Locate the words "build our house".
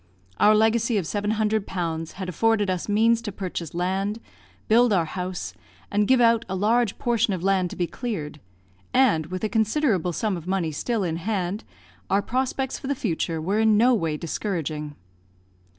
4.67-5.53